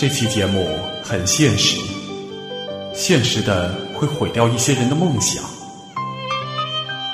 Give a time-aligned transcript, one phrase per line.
[0.00, 0.64] 这期节目
[1.02, 1.76] 很现实，
[2.94, 5.42] 现实的会毁掉一些人的梦想。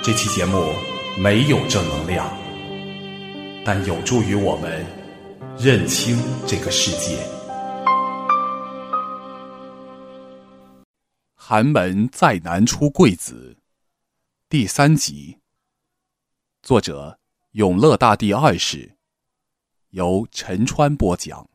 [0.02, 0.70] 这期节目
[1.18, 2.30] 没有正能量，
[3.64, 4.84] 但有助于我们
[5.56, 7.16] 认清这个世界。
[11.34, 13.56] 寒门再难出贵子，
[14.51, 15.38] 第三集。
[16.62, 17.19] 作者：
[17.52, 18.98] 永乐大帝二世，
[19.88, 21.48] 由陈川播讲。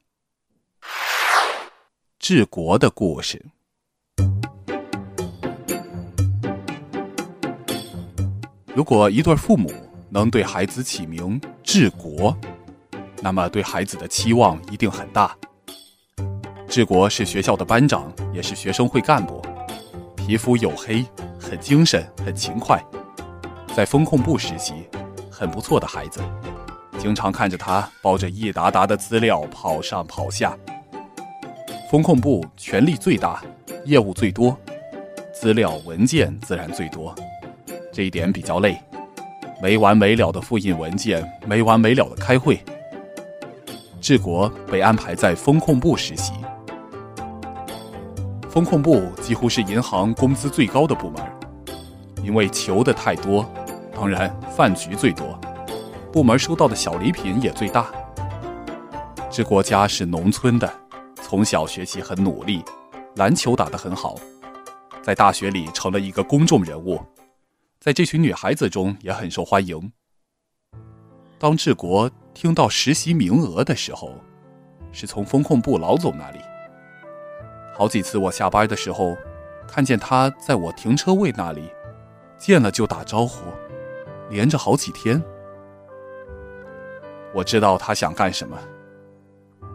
[2.19, 3.43] 治国的故事。
[8.75, 9.71] 如果一对父母
[10.09, 12.37] 能对孩子起名“治国”，
[13.23, 15.35] 那么对孩子的期望一定很大。
[16.67, 19.41] 治国是学校的班长，也是学生会干部，
[20.17, 21.05] 皮肤黝黑，
[21.39, 22.83] 很精神，很勤快，
[23.73, 24.73] 在风控部实习，
[25.31, 26.19] 很不错的孩子。
[26.99, 30.55] 经常看着他抱着一沓沓的资料跑上跑下。
[31.89, 33.41] 风控部权力最大，
[33.83, 34.55] 业务最多，
[35.33, 37.15] 资料文件自然最多，
[37.91, 38.79] 这一点比较累，
[39.59, 42.59] 没完没了的复印文件，没完没了的开会。
[43.99, 46.33] 治国被安排在风控部实习，
[48.51, 51.19] 风控部几乎是银行工资最高的部门，
[52.23, 53.43] 因为求的太多，
[53.95, 55.35] 当然饭局最多，
[56.13, 57.87] 部门收到的小礼品也最大。
[59.31, 60.71] 治国家是农村的。
[61.29, 62.65] 从小学习很努力，
[63.17, 64.15] 篮球打得很好，
[65.03, 66.99] 在大学里成了一个公众人物，
[67.79, 69.91] 在这群女孩子中也很受欢迎。
[71.37, 74.15] 当治国听到实习名额的时候，
[74.91, 76.39] 是从风控部老总那里。
[77.75, 79.15] 好几次我下班的时候，
[79.67, 81.71] 看见他在我停车位那里，
[82.39, 83.43] 见了就打招呼，
[84.31, 85.23] 连着好几天。
[87.35, 88.57] 我知道他想干什么。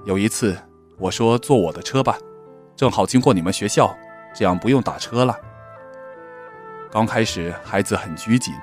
[0.05, 0.59] 有一次。
[0.97, 2.17] 我说坐我的车吧，
[2.77, 3.95] 正好经过你们学校，
[4.35, 5.37] 这样不用打车了。
[6.91, 8.55] 刚开始孩子很拘谨。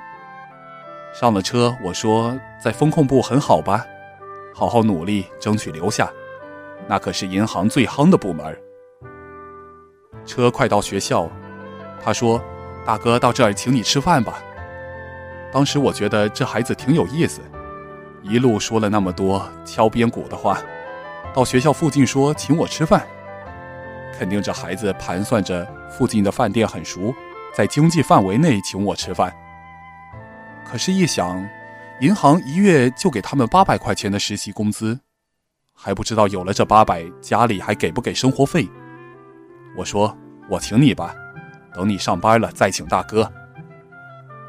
[1.14, 3.86] 上了车，我说在风控部很好吧，
[4.56, 6.10] 好好努力，争取留下，
[6.88, 8.58] 那可是银行最夯的部门。
[10.26, 11.30] 车快到学校，
[12.02, 12.42] 他说
[12.86, 14.42] ：“大哥到这儿请你吃饭吧。”
[15.52, 17.42] 当时我觉得这孩子挺有意思，
[18.22, 20.62] 一路说了那么多敲边鼓的话。
[21.34, 23.06] 到学校附近说请我吃饭，
[24.18, 27.14] 肯定这孩子盘算着附近的饭店很熟，
[27.56, 29.34] 在经济范围内请我吃饭。
[30.66, 31.46] 可是，一想，
[32.00, 35.00] 银行一月就给他们八百块钱的实习工资，
[35.74, 38.68] 还不知道有了这八百，家里还给不给生活费。
[39.78, 40.16] 我说
[40.50, 41.16] 我请你吧，
[41.74, 43.32] 等你上班了再请大哥。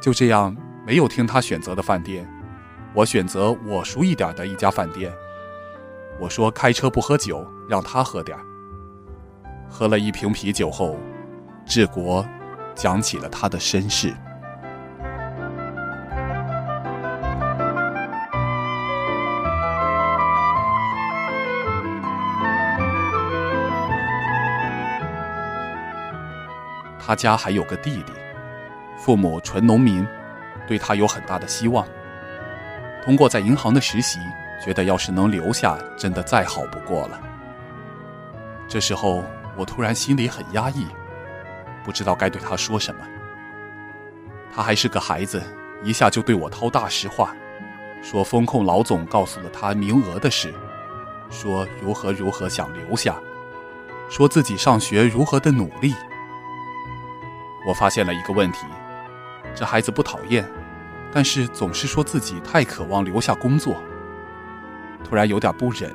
[0.00, 2.28] 就这样，没有听他选择的饭店，
[2.92, 5.12] 我选择我熟一点的一家饭店。
[6.20, 8.38] 我说开车不喝酒，让他喝点
[9.68, 10.96] 喝了一瓶啤酒后，
[11.66, 12.24] 志国
[12.74, 14.14] 讲起了他的身世。
[27.04, 28.12] 他家还有个弟弟，
[28.96, 30.06] 父母纯农民，
[30.68, 31.84] 对他有很大的希望。
[33.04, 34.20] 通过在银行的实习。
[34.62, 37.20] 觉得要是能留下，真的再好不过了。
[38.68, 39.24] 这时候，
[39.56, 40.86] 我突然心里很压抑，
[41.84, 43.00] 不知道该对他说什么。
[44.54, 45.42] 他还是个孩子，
[45.82, 47.34] 一下就对我掏大实话，
[48.02, 50.54] 说风控老总告诉了他名额的事，
[51.28, 53.16] 说如何如何想留下，
[54.08, 55.92] 说自己上学如何的努力。
[57.66, 58.66] 我发现了一个问题：
[59.54, 60.48] 这孩子不讨厌，
[61.12, 63.76] 但是总是说自己太渴望留下工作。
[65.04, 65.92] 突然有点不忍，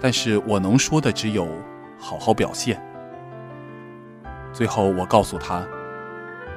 [0.00, 1.48] 但是我能说的只有
[1.98, 2.82] 好好表现。
[4.52, 5.64] 最后我告诉他，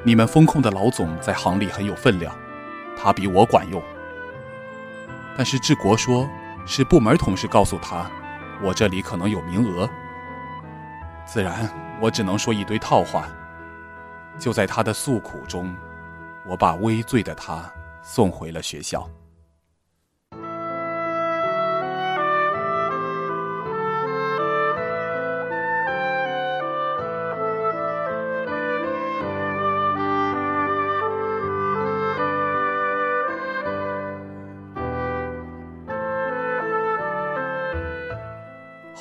[0.03, 2.35] 你们风控的老总在行里很有分量，
[2.97, 3.81] 他比我管用。
[5.37, 6.27] 但是治国说
[6.65, 8.09] 是部门同事告诉他，
[8.61, 9.89] 我这里可能有名额。
[11.25, 11.69] 自然
[12.01, 13.27] 我只能说一堆套话。
[14.39, 15.75] 就在他的诉苦中，
[16.47, 17.71] 我把微醉的他
[18.01, 19.07] 送回了学校。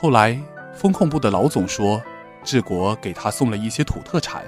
[0.02, 0.36] 后来，
[0.74, 2.02] 风控部的老总说，
[2.42, 4.42] 治国给他送了一些土特产，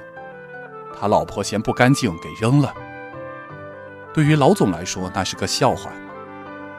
[0.99, 2.75] 他老婆嫌不干净给扔了。
[4.13, 5.93] 对于老总来说，那是个笑话。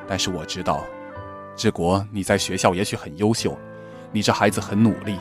[0.10, 0.84] 但是我知道，
[1.56, 3.58] 治国你在学校也许很优秀，
[4.12, 5.18] 你这孩子很努力，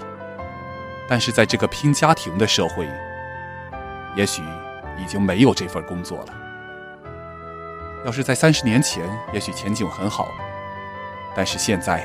[1.09, 2.89] 但是在这个拼家庭的社会，
[4.17, 4.43] 也许
[4.99, 6.35] 已经没有这份工作了。
[8.05, 10.27] 要是在三十年前，也许前景很好，
[11.37, 12.05] 但是现在，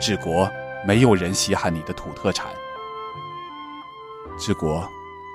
[0.00, 0.50] 治国
[0.86, 2.48] 没有人稀罕你的土特产。
[4.38, 4.86] 治国，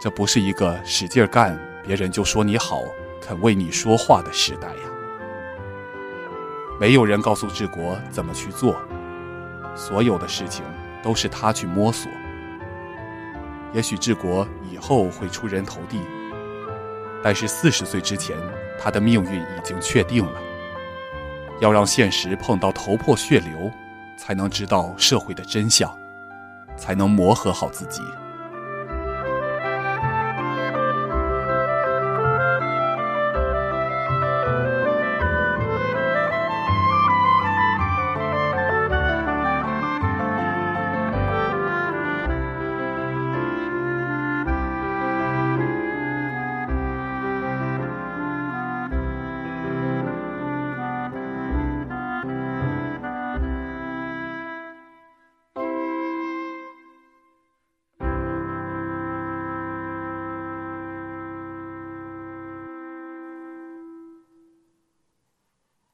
[0.02, 2.82] 这不是一个使劲干，别人就说你好，
[3.22, 4.82] 肯为你说话的时代呀。
[6.80, 8.76] 没有人告诉治国怎么去做。
[9.76, 10.66] 所有的事情
[11.02, 12.12] 都是他去摸索。
[13.72, 16.02] 也许治国以后会出人头地，
[17.24, 18.36] 但是四十岁之前，
[18.80, 20.42] 他的命运已经确定了。
[21.60, 23.72] 要让现实碰到头破血流，
[24.20, 25.90] 才能知道社会的真相，
[26.76, 28.02] 才能磨合好自己。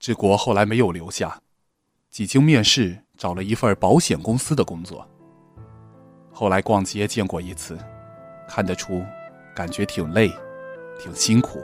[0.06, 1.42] 治国后来没有留下，
[2.12, 5.04] 几经面试，找了一份保险公司的工作。
[6.32, 7.76] 后来逛街见过一次，
[8.48, 9.04] 看得出，
[9.56, 10.32] 感觉挺累，
[11.00, 11.60] 挺辛苦。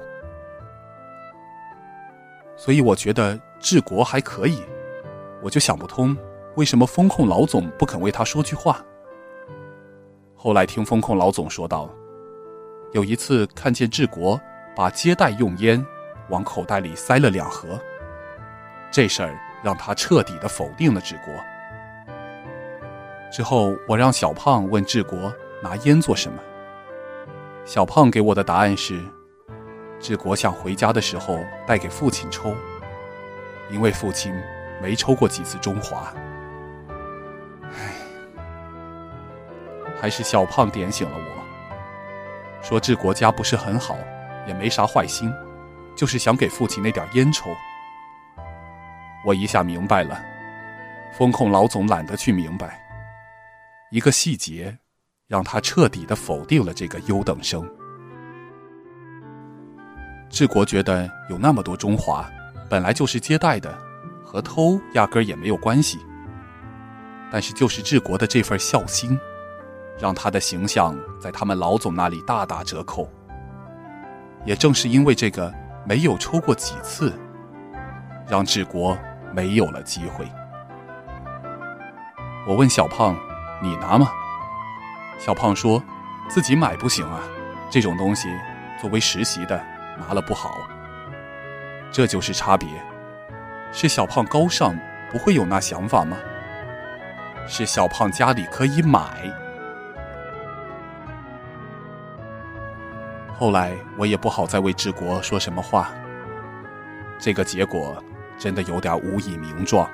[2.57, 4.63] 所以我觉得治国还可以，
[5.43, 6.17] 我就想不通，
[6.55, 8.83] 为什么风控老总不肯为他说句话。
[10.35, 11.87] 后来听风控老总说道，
[12.91, 14.41] 有一次看见治国
[14.75, 15.85] 把接待用烟
[16.31, 17.79] 往口袋里塞了两盒。
[18.91, 21.33] 这事儿让他彻底的否定了治国。
[23.31, 25.33] 之后，我让小胖问治国
[25.63, 26.37] 拿烟做什么。
[27.63, 29.01] 小胖给我的答案是：
[29.99, 32.53] 治国想回家的时候带给父亲抽，
[33.69, 34.33] 因为父亲
[34.81, 36.13] 没抽过几次中华。
[37.71, 37.93] 唉，
[40.01, 43.95] 还是小胖点醒了我，说治国家不是很好，
[44.45, 45.33] 也没啥坏心，
[45.95, 47.49] 就是想给父亲那点烟抽。
[49.23, 50.19] 我一下明白了，
[51.13, 52.79] 风控老总懒得去明白。
[53.91, 54.75] 一个细节，
[55.27, 57.69] 让他彻底的否定了这个优等生。
[60.29, 62.27] 治国觉得有那么多中华，
[62.69, 63.77] 本来就是接待的，
[64.23, 65.99] 和偷压根儿也没有关系。
[67.29, 69.19] 但是就是治国的这份孝心，
[69.99, 73.09] 让他的形象在他们老总那里大打折扣。
[74.45, 75.53] 也正是因为这个
[75.85, 77.13] 没有抽过几次，
[78.27, 78.97] 让治国。
[79.33, 80.27] 没有了机会。
[82.47, 83.15] 我问小胖
[83.61, 84.11] ：“你拿吗？”
[85.19, 85.81] 小胖说
[86.27, 87.21] ：“自己买不行啊，
[87.69, 88.27] 这种东西
[88.81, 89.63] 作为实习的
[89.97, 90.57] 拿了不好。”
[91.91, 92.67] 这就是差别。
[93.71, 94.75] 是小胖高尚，
[95.11, 96.17] 不会有那想法吗？
[97.47, 98.99] 是小胖家里可以买。
[103.37, 105.89] 后来我也不好再为治国说什么话。
[107.19, 108.03] 这个结果。
[108.41, 109.87] 真的有点无以名状。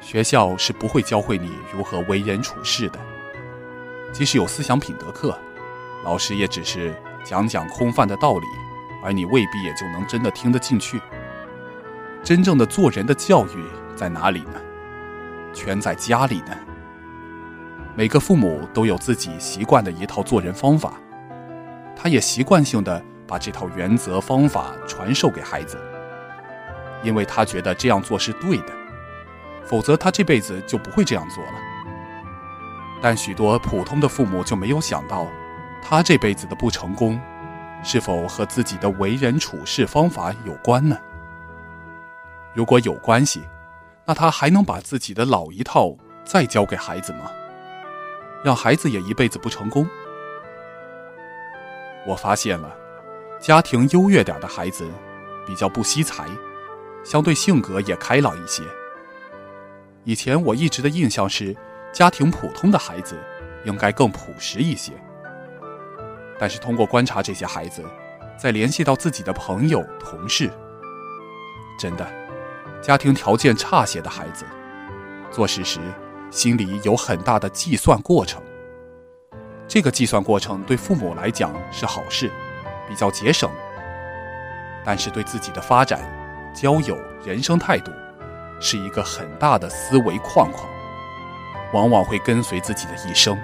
[0.00, 2.98] 学校是不会教会你如何为人处事的，
[4.10, 5.38] 即使有思想品德课，
[6.02, 8.46] 老师也只是讲讲空泛的道理，
[9.04, 10.98] 而你未必也就能真的听得进去。
[12.22, 13.62] 真正的做人的教育
[13.94, 14.58] 在哪里呢？
[15.52, 16.56] 全在家里呢。
[17.94, 20.94] 每个父母都有自己习惯的一套做人方法，
[21.94, 25.78] 他也习惯性的把这套原则方法传授给孩子。
[27.04, 28.72] 因为他觉得这样做是对的，
[29.64, 31.52] 否则他这辈子就不会这样做了。
[33.00, 35.28] 但许多普通的父母就没有想到，
[35.82, 37.20] 他这辈子的不成功，
[37.84, 40.98] 是否和自己的为人处事方法有关呢？
[42.54, 43.44] 如果有关系，
[44.06, 45.94] 那他还能把自己的老一套
[46.24, 47.30] 再教给孩子吗？
[48.42, 49.86] 让孩子也一辈子不成功？
[52.06, 52.74] 我发现了，
[53.40, 54.86] 家庭优越点的孩子，
[55.46, 56.26] 比较不惜财。
[57.04, 58.62] 相对性格也开朗一些。
[60.04, 61.54] 以前我一直的印象是，
[61.92, 63.16] 家庭普通的孩子
[63.64, 64.92] 应该更朴实一些。
[66.38, 67.84] 但是通过观察这些孩子，
[68.36, 70.50] 再联系到自己的朋友、同事，
[71.78, 72.06] 真的，
[72.82, 74.44] 家庭条件差些的孩子，
[75.30, 75.78] 做事时
[76.30, 78.42] 心里有很大的计算过程。
[79.68, 82.30] 这个计算过程对父母来讲是好事，
[82.88, 83.50] 比较节省。
[84.84, 86.02] 但是对自己的发展，
[86.54, 87.90] 交友、人生态度，
[88.60, 90.66] 是一个很大的思维框框。
[91.72, 93.36] 往往会跟随自己的一生。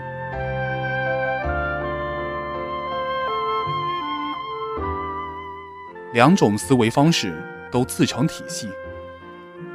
[6.13, 8.71] 两种思维方式都自成体系，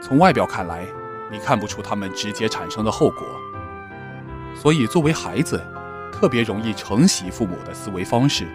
[0.02, 0.86] 从外表看来，
[1.30, 3.28] 你看不出他们直接产生的后果。
[4.56, 5.62] 所以，作为孩子，
[6.14, 8.48] 特别容易承袭父母的思维方式。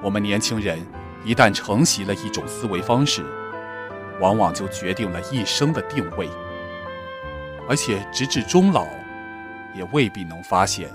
[0.00, 0.78] 我们年轻人
[1.24, 3.24] 一旦承袭了一种思维方式，
[4.20, 6.28] 往往就决定了一生的定位，
[7.68, 8.86] 而且直至终老，
[9.74, 10.90] 也未必能发现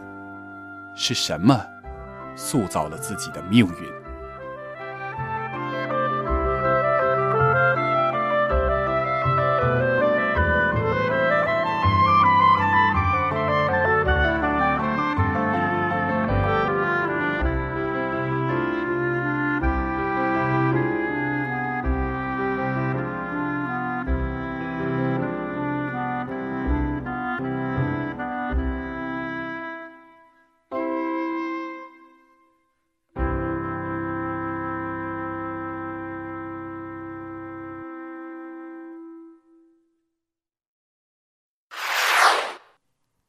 [0.93, 1.59] 是什么
[2.35, 3.98] 塑造了自己的命运。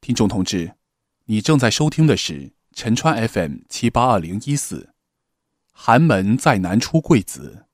[0.01, 0.73] 听众同志，
[1.25, 4.79] 你正在收听的是陈川 FM 七八二零一四，
[5.71, 7.65] 《寒门再难出贵子》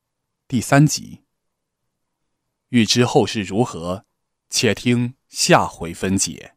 [0.46, 1.24] 第三集。
[2.68, 4.04] 欲知后事如何，
[4.50, 6.57] 且听下回分解。